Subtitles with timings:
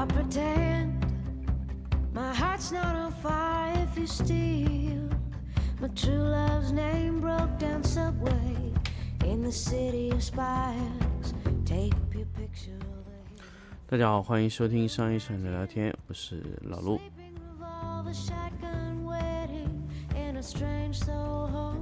[0.00, 1.04] I'll pretend
[2.12, 5.08] my heart's not on fire if you steal
[5.80, 8.72] my true love's name broke down subway
[9.24, 11.34] in the city of spires.
[11.64, 13.44] Tape your picture of the
[13.88, 16.98] 大家好，欢迎收听上一场的聊天，我是老陆。
[16.98, 19.82] sleeping revolver shotgun wedding
[20.16, 21.74] in a strange Soho.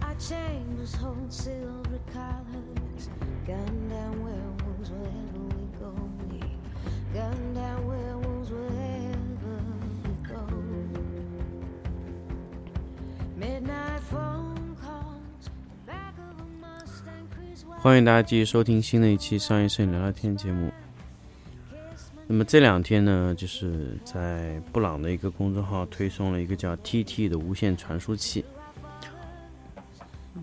[0.00, 3.10] Our chambers hold silver collars.
[3.46, 5.37] Gun down werewolves wherever we go.
[5.37, 5.37] We
[17.81, 20.71] 欢迎大家继续收听新的一期商业摄影聊聊天节目。
[22.27, 28.45] 那么这两天呢，就是在布朗的一个公众号推送了一个叫 TT 的无线传输器，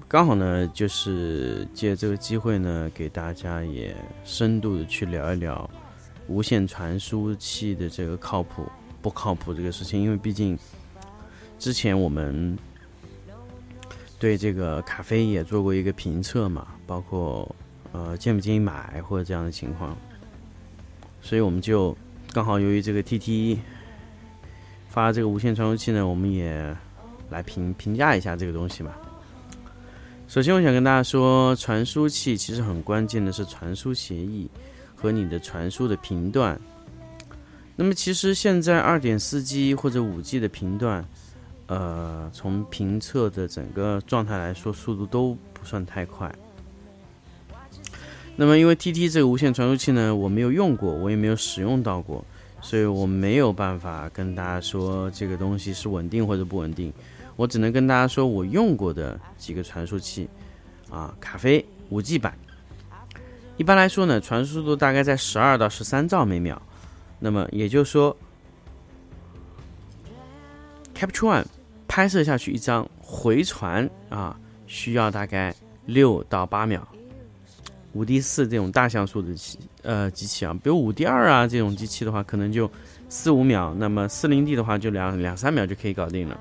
[0.08, 5.70] 刚好呢，就是借这个机会呢，给大家也深度的去聊一聊
[6.28, 8.66] 无线传输器的这个靠谱
[9.00, 10.58] 不靠谱这个事情，因为毕竟
[11.58, 12.58] 之前我们
[14.18, 17.54] 对这个咖啡也做过一个评测嘛，包括
[17.92, 19.96] 呃建不建议买或者这样的情况，
[21.22, 21.96] 所以我们就
[22.32, 23.58] 刚好由于这个 TT
[24.88, 26.76] 发这个无线传输器呢，我们也
[27.30, 28.98] 来评评价一下这个东西吧。
[30.28, 34.50] 首先，我想跟大家说，传输器其实很关键的是传输协议
[34.96, 36.58] 和你的传输的频段。
[37.76, 41.06] 那么，其实现在二点四 G 或者五 G 的频段，
[41.66, 46.34] 呃，从评测的整个状态来说，速度都不算太快。
[48.34, 52.24] 那么，因为 TT 这个无线传输器呢，我没有用过，我也没有使用到过，
[52.62, 56.92] 所以我没有办法跟大家说这个东西是稳定或者不稳定。
[57.36, 60.28] 我只能跟大家说我用过的几个传输器，
[60.90, 62.34] 啊，咖啡五 G 版，
[63.56, 66.60] 一般来说呢，传输速度大概在十二到十三兆每秒。
[67.18, 68.14] 那么也就是说
[70.94, 71.44] ，Capture One
[71.88, 75.54] 拍摄下去一张回传啊，需要大概
[75.86, 76.86] 六到八秒。
[77.94, 82.70] 五 D 四这种大像素的机呃机器啊，比如五 D 二啊这种机器的话，可能就
[83.08, 86.38] 四五秒；那么四零 D 的话，就两两三秒就可以搞定了。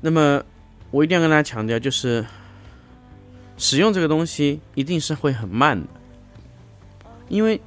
[0.00, 0.42] 那么
[0.90, 2.24] 我一定要跟大家强调，就是
[3.60, 5.86] 使用这个东西一定是会很慢的，
[7.28, 7.60] 因为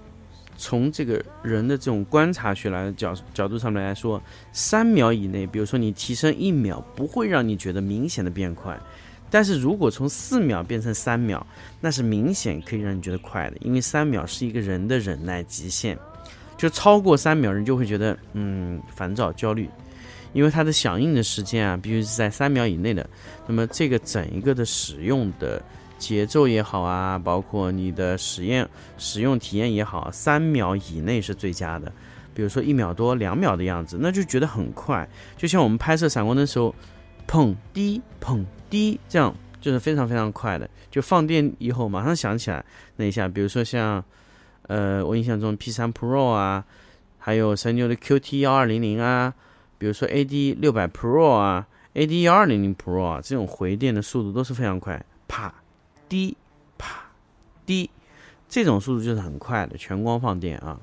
[0.58, 4.20] 从这个人的这种观察学来的角角度上面来说，
[4.52, 8.76] 三秒以内，比如说你提升一秒，不会让你觉得明显的变快。
[9.30, 11.46] 但是如果从四秒变成三秒，
[11.80, 15.96] 那是明显可以让你觉得快的，因为三秒是一个人的忍耐极限，
[16.58, 19.70] 就超过三秒，人就会觉得嗯烦躁、焦虑，
[20.34, 23.08] 因为它的响应的时间啊，必须是在三秒以内的。
[23.46, 25.62] 那么这个整一个的使用的
[26.04, 31.92] 节奏也好啊，包括你的实验使用体验也好，三秒以内是最佳的。
[32.34, 36.74] 比如说一秒多、两秒的样子，那就觉得很快，就像我们拍摄闪光灯的时候，
[37.28, 38.44] 砰滴砰。
[38.70, 39.32] 滴，这样
[39.62, 42.66] 就是非常非常快的，就放电以后马上响起来
[42.96, 44.04] 那一下，比如说像，
[44.64, 46.66] 呃，我印象中 P 三 Pro 啊，
[47.20, 49.32] 还有神牛的 QT 幺二零零啊，
[49.78, 55.06] 比如说 AD 六百 Pro 啊，AD 幺二零零 Pro 啊，这种回电的速度都是非常快，
[56.14, 56.38] 滴，
[56.78, 57.06] 啪，
[57.66, 57.90] 滴，
[58.48, 60.80] 这种速度就是很快的全光放电啊。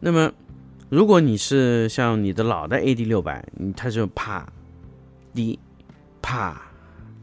[0.00, 0.30] 那么，
[0.90, 3.42] 如果你是像你的老的 AD 六百，
[3.74, 4.46] 它就啪，
[5.34, 5.58] 滴。
[6.20, 6.60] 啪，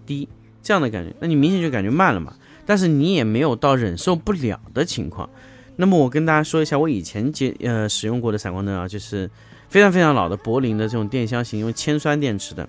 [0.03, 0.27] 滴
[0.63, 2.33] 这样的感觉，那你明显就感觉慢了嘛。
[2.65, 5.29] 但是你也没有到忍受不了的情况。
[5.75, 9.29] 那么我跟大家说一下，我以前接呃使用过的闪光灯啊，就是
[9.69, 12.67] 非常非常老的柏林的这种电箱型，用铅酸电池的，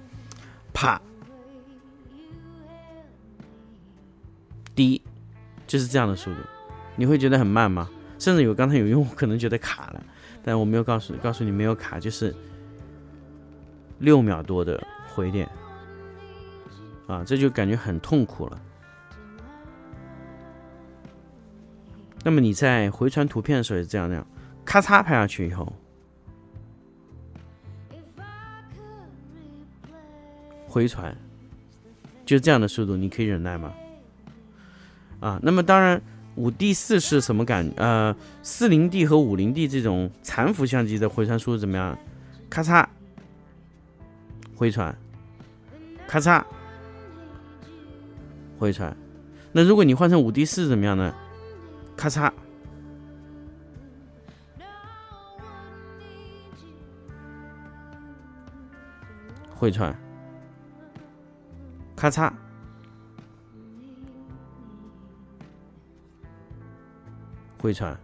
[0.74, 1.00] 啪，
[4.74, 5.00] 滴，
[5.66, 6.40] 就是这样的速度。
[6.96, 7.88] 你会觉得很慢吗？
[8.18, 10.04] 甚至有刚才有用户可能觉得卡了，
[10.42, 12.34] 但我没有告诉告诉你没有卡，就是
[13.98, 14.82] 六秒多的
[15.12, 15.48] 回电。
[17.06, 18.60] 啊，这就感觉很痛苦了。
[22.22, 24.26] 那么你在回传图片的时候也是这样那样，
[24.64, 25.70] 咔嚓拍下去以后，
[30.66, 31.14] 回传，
[32.24, 33.74] 就这样的速度，你可以忍耐吗？
[35.20, 36.00] 啊，那么当然，
[36.34, 37.70] 五 D 四是什么感？
[37.76, 41.98] 呃，四零 D 和五零 D 这种残幅相机的回传速度怎么样？
[42.50, 42.86] 咔嚓，
[44.54, 44.96] 回传，
[46.06, 46.42] 咔嚓。
[48.56, 48.96] 回传，
[49.52, 51.12] 那如果你换成五 D 四怎么样呢？
[51.96, 52.30] 咔嚓，
[59.50, 59.94] 回传，
[61.96, 62.32] 咔嚓，
[67.64, 67.98] 回传，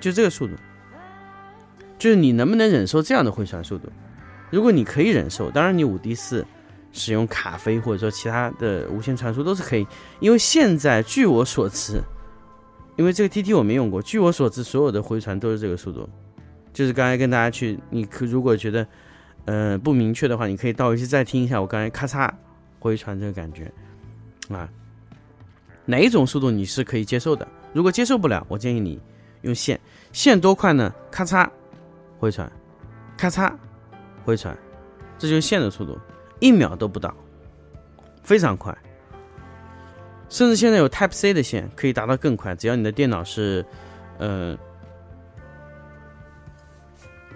[0.00, 0.54] 就这个速度，
[1.98, 3.86] 就是你能不能忍受这样的回传速度？
[4.50, 6.42] 如果你可以忍受，当然你五 D 四
[6.90, 9.86] 使用卡飞或者说其他的无线传输都是可以，
[10.20, 12.00] 因为现在据我所知，
[12.96, 16.08] 因为这个 TT 我没用过，据我所知，所有的回传都是这个速度。
[16.72, 18.86] 就是刚才跟大家去，你可如果觉得
[19.44, 22.30] 呃不明确的话，你可以倒回去再听一下我刚才咔嚓
[22.78, 23.70] 回传这个感觉
[24.48, 24.66] 啊，
[25.84, 27.46] 哪一种速度你是可以接受的？
[27.72, 29.00] 如果接受不了，我建议你
[29.42, 29.80] 用线，
[30.12, 30.92] 线多快呢？
[31.10, 31.48] 咔嚓
[32.18, 32.50] 回传，
[33.16, 33.52] 咔嚓
[34.24, 34.56] 回传，
[35.18, 35.98] 这就是线的速度，
[36.40, 37.14] 一秒都不到，
[38.22, 38.76] 非常快。
[40.28, 43.64] 甚至现在有 Type C 的线可以达到更快，只要你的电脑是
[44.18, 44.56] 呃。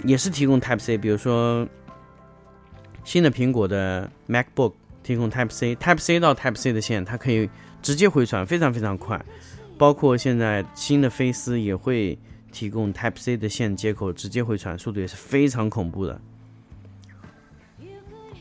[0.04, 1.66] 也是提供 Type C，比如说
[3.02, 7.48] 新的苹果的 MacBook 提供 Type C，Type C 到 Type C 的线，它可以
[7.80, 9.18] 直接回传，非常非常快。
[9.78, 12.18] 包括现在新的飞思也会
[12.50, 16.20] 提供 Type C 的线接口，直接回传，速度也是非常恐怖的。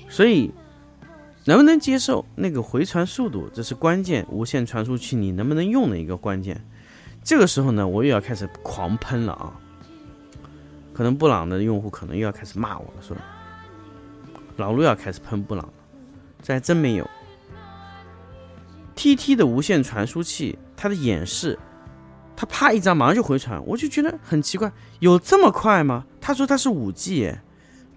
[0.07, 0.51] 所以
[1.43, 4.25] 能不能接受那个回传速度，这是关键。
[4.29, 6.63] 无线传输器你能不能用的一个关键。
[7.23, 9.59] 这个时候呢，我又要开始狂喷了啊！
[10.93, 13.17] 可能布朗的用户可能又要开始骂我了，说
[14.55, 15.73] 老陆要开始喷布朗了，
[16.41, 17.09] 这还真没有。
[18.95, 21.57] TT 的无线传输器，它的演示，
[22.35, 26.05] 它啪一张马上就回传，我就觉得很奇怪，有这么快吗？
[26.19, 27.35] 他说他是五 G，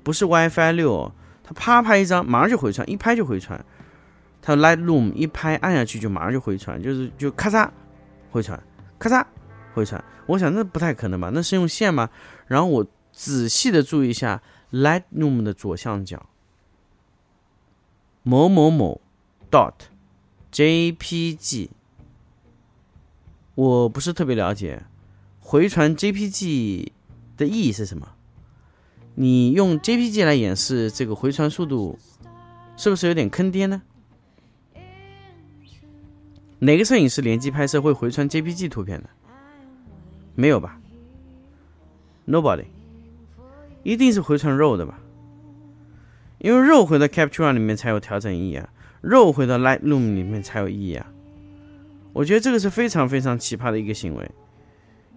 [0.03, 3.65] 不是 WiFi 六，他啪啪一张马上就回传，一拍就回传。
[4.41, 7.69] 他 Lightroom 一拍按下去就马上就回传，就是就咔嚓
[8.31, 8.63] 回传，
[8.99, 9.25] 咔嚓
[9.75, 10.03] 回传。
[10.27, 11.31] 我想那不太可能吧？
[11.35, 12.09] 那是用线吗？
[12.47, 14.41] 然后我仔细的注意一下
[14.71, 16.27] Lightroom 的左上角，
[18.23, 19.01] 某某某
[19.51, 19.75] dot
[20.53, 21.71] jpg，
[23.59, 24.85] 我不是特别了解
[25.41, 26.93] 回传 jpg
[27.37, 28.09] 的意义是什么。
[29.17, 31.99] 你用 jpg 来演示这个回传速度，
[32.77, 33.83] 是不是有点坑爹呢？
[36.61, 39.11] 哪个摄影师联机拍摄会回传 jpg 图片的？
[40.37, 40.81] 没有吧
[42.29, 42.67] ？Nobody，
[43.83, 45.01] 一定是回传 RAW 的吧？
[46.39, 48.69] 因为 RAW 回到 Capture 里面才有调整意义啊
[49.03, 51.13] ，RAW 回到 Lightroom 里面才有意义啊。
[52.19, 54.29] 我觉得这个是非常非常奇葩的一个行为，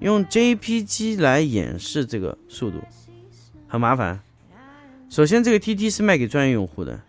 [0.01, 2.79] 用 JPG 来演示这个速度
[3.67, 4.19] 很麻烦。
[5.09, 7.01] 首先，这个 TT 是卖给专业用户的，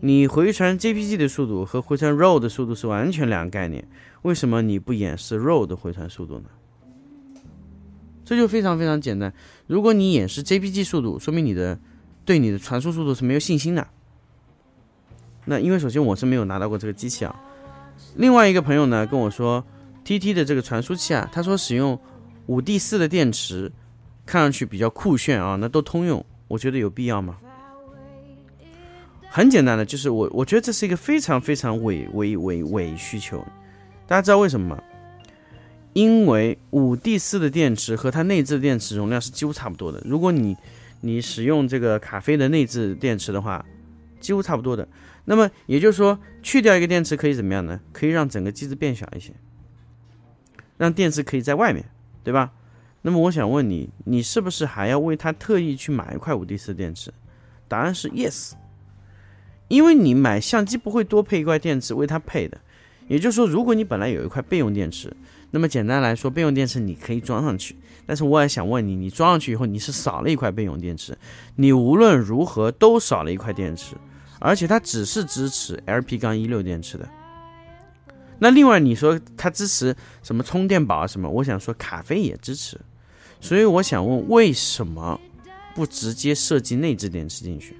[0.00, 3.86] 你回传 JPG 的速度和回传 RAW 的速度是完全两个概念。
[4.22, 6.44] 为什么你不演示 RAW 的回传速度呢？
[8.24, 9.34] 这就非常非常简单。
[9.66, 11.78] 如果你演示 JPG 速度，说明你的
[12.24, 13.86] 对你的传输速度是没有信心的。
[15.44, 17.38] 那因为首先我是没有拿到过这个机器啊。
[18.16, 19.64] 另外一个朋友呢跟我说
[20.04, 21.98] ，TT 的这个传输器啊，他说使用
[22.46, 23.70] 五 D 四的电池，
[24.26, 25.56] 看上去比较酷炫啊。
[25.56, 27.38] 那都通用，我觉得有必要吗？
[29.30, 33.42] 很简单的，就是我我觉得这是一个非常非常伪伪伪伪需求。
[34.06, 34.82] 大家知道为什么吗？
[35.94, 40.02] 因为五 D 四的电池和它内置的电池容量是几乎差不多的。
[40.04, 40.54] 如果你
[41.00, 43.64] 你使用这个卡飞的内置电池的话，
[44.20, 44.86] 几乎差不多的。
[45.24, 47.80] 那么也就是说，去掉一个电池可以怎么样呢？
[47.92, 49.32] 可以让整个机子变小一些，
[50.76, 51.84] 让电池可以在外面，
[52.24, 52.52] 对吧？
[53.02, 57.12] 那么我想问你，你是不是还要为它特意去买一块五 D 四电池？
[57.68, 58.52] 答案是 yes，
[59.68, 62.60] 因为你买相机不会多配一块电池为它配的。
[63.08, 65.14] 也就是说，如果你本来有一块备用电池，
[65.50, 67.76] 那么简单来说，备用电池你可以装上去。
[68.06, 71.18] 但是我也想问你，你装上去以后，你是少了一块备用电池，
[71.56, 73.96] 你无论如何都少了一块电池，
[74.42, 77.08] 而且它只是支持 LP- 杠一六电池的。
[78.38, 81.28] 那另外你说它支持什么充电宝啊什么？
[81.28, 82.78] 我想说卡飞也支持，
[83.40, 85.20] 所以我想问，为什么
[85.74, 87.76] 不直接设计内置电池进去？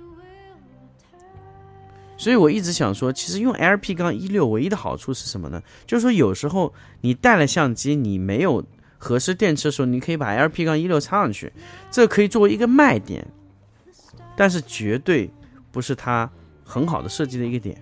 [2.16, 5.60] 所以我一直想说，其实用 LP- 杠一六唯一的好处是什么呢？
[5.84, 8.64] 就是说有时候你带了相机，你没有
[8.98, 11.52] 合适电池的时候，你可以把 LP- 杠一六插上去，
[11.90, 13.26] 这可以作为一个卖点，
[14.36, 15.28] 但是绝对
[15.72, 16.30] 不是它
[16.72, 17.76] 很好的设计的一个点。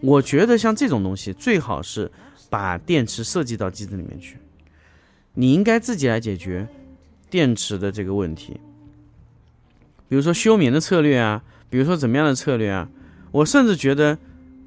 [0.00, 2.10] 我觉得像这种东西，最好是
[2.50, 4.36] 把电池设计到机子里面去，
[5.32, 6.68] 你应该自己来解决
[7.30, 8.60] 电池的这个问题，
[10.06, 12.88] 比如说休眠的策略啊，比如说怎么样的策略啊。
[13.30, 14.18] 我甚至觉得，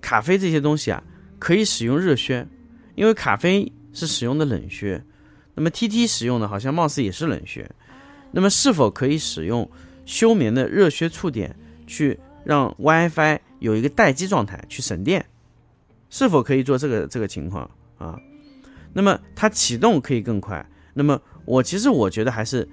[0.01, 1.03] 卡飞这些东西啊，
[1.37, 2.47] 可以使用热靴，
[2.95, 5.03] 因为卡飞是使用的冷靴，
[5.53, 7.69] 那么 TT 使用的好像貌似也是冷靴，
[8.31, 9.69] 那么是否可以使用
[10.03, 15.25] 休眠的热靴触点去让 WiFi 有一个待机状态去省电？
[16.09, 18.17] 是否可以做这个这个情况啊？
[18.93, 20.65] 那么它启动可以更快。
[20.93, 22.69] 那么我其实我觉得还是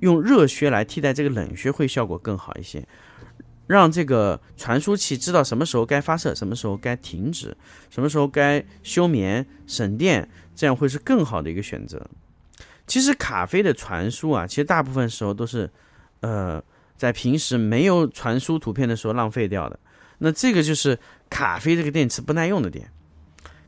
[0.00, 2.86] 用热靴来替代这个冷靴会效果更好一些，
[3.66, 7.56] 让这个传输器知道什么时候该发射，什么时候该停止，
[7.90, 12.08] 什么时候该休眠省电，这样会是更好的一个选择。
[12.86, 15.68] 其实卡飞的传输啊，其实大部分时候都是，
[16.20, 16.62] 呃，
[16.96, 19.78] 在平时没有传输图片的时候浪费掉的。
[20.18, 20.98] 那这个就是
[21.28, 22.88] 卡飞这个电池不耐用的点。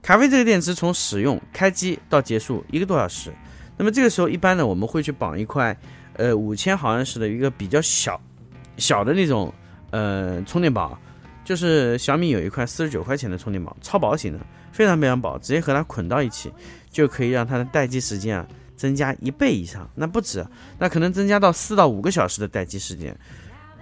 [0.01, 3.33] 卡飞这个电池从使用开机到结束一个多小时。
[3.77, 5.77] 那么这个时候一般呢，我们会去绑一块，
[6.15, 8.19] 呃，五千毫安时的一个比较小
[8.77, 9.53] 小的那种
[9.91, 10.99] 呃充电宝，
[11.45, 14.39] 就是小米有一块四十九块钱的充电宝，超薄型的，
[14.73, 16.51] 非常非常薄，直接和它捆到一起，
[16.89, 20.47] 就可以让它的待机时间啊增加一倍以上，那不止，
[20.79, 23.17] 那可能增加到四到五个小时的待机时间，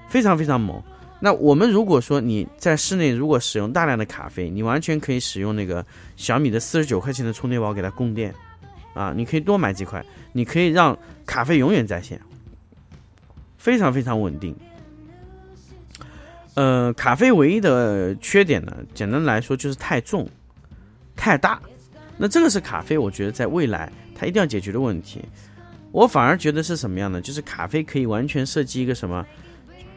[0.08, 0.82] 非常非常猛。
[1.20, 5.84] 那我们如果说你在室内如果使用大量的卡飞，你完全可以使用那个
[6.16, 8.34] 小米的四十九块钱的充电宝给它供电。
[8.94, 10.96] 啊，你可以多买几块，你可以让
[11.26, 12.20] 卡费永远在线，
[13.58, 14.54] 非常非常稳定。
[16.54, 20.28] 呃，卡费唯一的缺点呢，简单来说就是太重、
[21.16, 21.60] 太大。
[22.16, 25.20] 那这个是卡飞，我觉得在未来它一定要解决的问题。
[25.92, 27.20] 我反而觉得是什么样的？
[27.20, 29.24] 就是卡飞可以完全设计一个什么？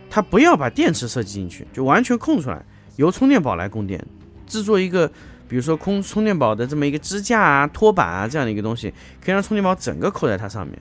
[0.10, 2.64] 它不要把电池设计进去，就完全空出来，
[2.96, 4.04] 由充电宝来供电，
[4.46, 5.12] 制作一个。
[5.50, 8.94] 比如说空充电宝的这么一个支架啊、托板啊这样的一个东西，
[9.24, 10.78] 可以让充电宝整个扣在它上面。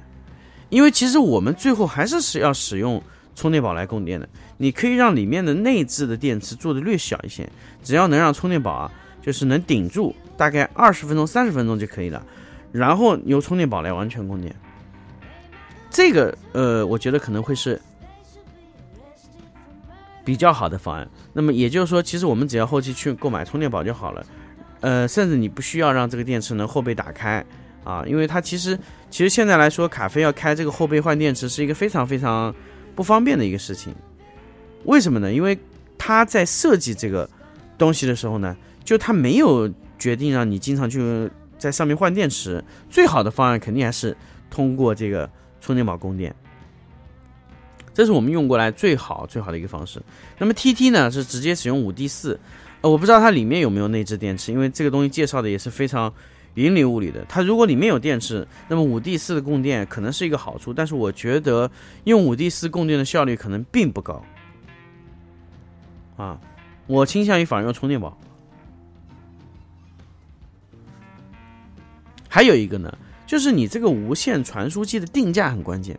[0.70, 3.00] 因为其实我们最后还是是要使用
[3.36, 4.28] 充电宝来供电的。
[4.56, 7.48] 你可以让里面的内置的电池做的略小一些，
[7.80, 8.90] 只要能让充电宝啊，
[9.22, 12.24] 就是能顶住大概二十分钟、三十分钟就可以了。
[12.72, 14.54] 然后由充电宝来完全供电。
[15.90, 17.80] 这个呃，我觉得可能会是
[20.24, 21.08] 比较好的方案。
[21.32, 24.26] 那么也就是说，其实我们只要后期去购买充电宝就好了。
[24.80, 27.42] 呃，甚至你不需要让这个电池能后背打开
[27.82, 28.78] 啊，因为它其实
[29.10, 32.54] 其实现在来说，卡飞要开这个后背换电池是一个非常非常
[32.94, 33.94] 不方便的一个事情。
[34.84, 35.32] 为什么呢？
[35.32, 35.58] 因为
[35.96, 37.28] 它在设计这个
[37.78, 42.62] 东西的时候呢，就它没有决定让你经常去在上面换电池。
[42.88, 44.16] 最好的方案肯定还是
[44.50, 45.28] 通过这个
[45.60, 46.34] 充电宝供电，
[47.92, 50.00] 这是我们用过来最好最好的一个方式。
[50.38, 52.38] 那么 TT 呢，是直接使用五 D 四。
[52.82, 56.12] 呃我不知道它里面有没有内置电池，因为这个东西介绍的也是非常
[56.54, 57.24] 云里雾里的。
[57.26, 61.68] 它如果里面有电池，那么五 D 四的供电可能是一个好处，但是我觉得
[62.04, 64.22] 用五 D 四供电的效率可能并不高。
[66.16, 66.38] 啊，
[66.86, 68.16] 我倾向于反而用充电宝。
[72.36, 72.94] 还有一个呢，
[73.26, 75.98] 就是你这个无线传输器的定价很关键，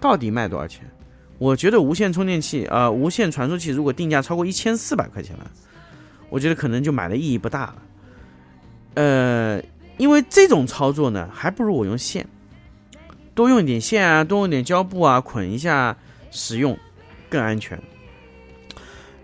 [0.00, 0.80] 到底卖多少钱？
[1.36, 5.50] 我觉得无线充电器啊，无线传输器如果定价超过一千四百块钱了。
[6.30, 7.76] 我觉得可能就买的意义不大了，
[8.94, 9.62] 呃，
[9.98, 12.26] 因为这种操作呢，还不如我用线，
[13.34, 15.94] 多用一点线啊，多用点胶布啊，捆一下
[16.30, 16.78] 使用
[17.28, 17.78] 更安全。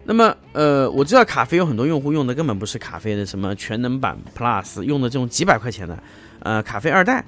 [0.04, 6.02] 那么，呃，我知道卡飞有很多用户用的根本不是卡飞的什么全能版 Plus，用的这种几百块钱的，
[6.40, 7.24] 呃，卡飞二代。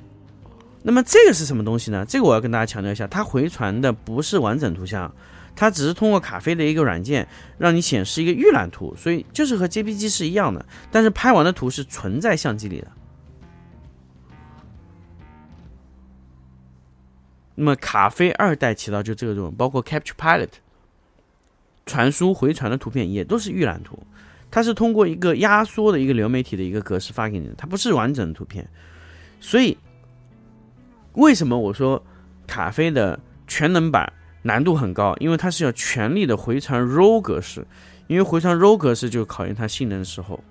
[0.83, 2.05] 那么这个是什么东西呢？
[2.09, 5.15] 这个我要跟大家强调一下，它回传的不是完整图像。
[5.55, 12.89] 它只是通过卡飞的一个软件，让你显示一个预览图，所以就是和 JPG 是一样的，但是拍完的图是存在相机里的。
[17.55, 20.49] 那么卡飞二代起到就这个作用，包括 Capture Pilot
[21.87, 23.99] 传输回传的图片也都是预览图，
[24.51, 28.69] 它是通过一个压缩的一个流媒体的一个格式发给你的，它不是完整的图片。
[29.41, 29.77] 所以
[31.15, 32.03] 为什么我说
[32.47, 34.13] 卡飞的全能版？
[34.45, 37.65] 难度很高，因为它是要全力的回传 RAW 格式，
[38.09, 40.43] 因为回传 RAW 格式就考验它性能的时候。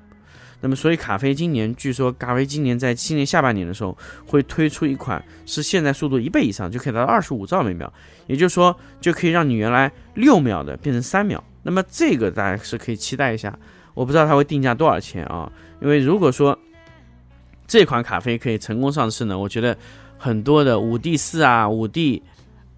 [0.61, 7.91] 那么，所以卡飞今年据说卡飞今年在今年下半年的时候会推出一款是现在速度一倍以上就可以达到二十五兆每秒，
[8.27, 11.43] 也就是说就可以让你原来六秒的变成三秒。
[11.63, 13.57] 那么这个大家是可以期待一下，
[13.93, 15.51] 我不知道它会定价多少钱啊？
[15.81, 16.57] 因为如果说
[17.67, 19.75] 这款卡飞可以成功上市呢，我觉得
[20.17, 22.21] 很多的五 D 四啊五 D。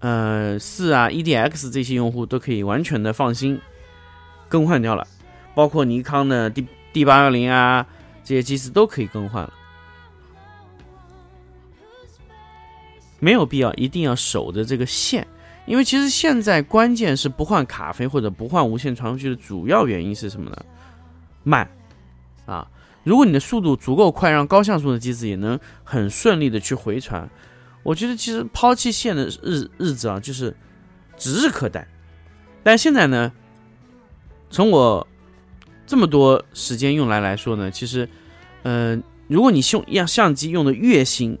[0.00, 3.58] 呃，四啊，EDX 这些用户都可以完全的放心
[4.50, 5.06] 更换掉了，
[5.54, 7.84] 包括尼康的 D D 八幺零啊，
[8.22, 9.52] 这些机子都可以更换了，
[13.18, 15.26] 没有必要一定要守着这个线，
[15.66, 20.64] 因为其实现在关键是不换卡飞或者不换无线传输器的主要原因是什么呢？
[21.42, 21.68] 慢
[22.46, 22.66] 啊，
[23.02, 27.28] 如果你的速度足够快，让高像素的机子也能很顺利的去回传。
[27.82, 30.56] 我觉得其实抛弃线的日日子啊，就是
[31.16, 31.86] 指日可待。
[32.62, 33.30] 但现在呢，
[34.48, 35.06] 从我
[35.86, 38.08] 这么多时间用来来说呢，其实，
[38.62, 41.38] 嗯，如果你用样相机用的越新，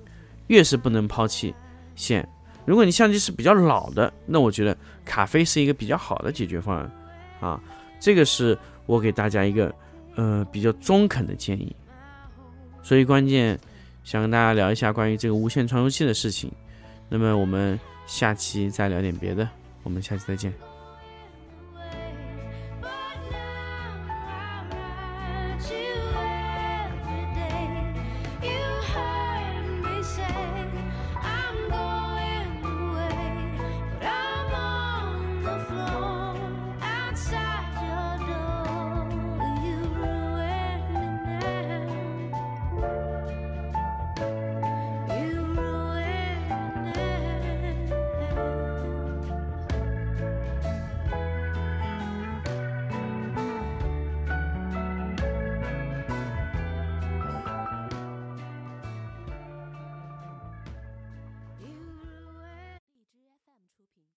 [0.48, 1.54] 越是不能抛弃
[1.94, 2.28] 线。
[2.66, 6.90] 如果你相机是比较老的，那我觉得卡飞是一个比较好的解决方案
[7.40, 7.60] 啊。
[8.00, 9.74] 这个是我给大家一个
[10.16, 11.74] 呃比较中肯的建议。
[12.82, 13.58] 所以关键
[14.02, 16.50] 想跟大家聊一下关于这个无线传输器的事情。
[17.08, 19.48] 那么我们下期再聊点别的。
[19.82, 20.73] 我们下期再见。